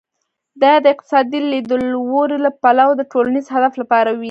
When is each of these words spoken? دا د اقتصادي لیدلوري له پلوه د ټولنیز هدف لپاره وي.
دا 0.61 0.73
د 0.83 0.85
اقتصادي 0.93 1.39
لیدلوري 1.51 2.37
له 2.45 2.51
پلوه 2.61 2.93
د 2.97 3.01
ټولنیز 3.11 3.45
هدف 3.55 3.73
لپاره 3.81 4.09
وي. 4.11 4.19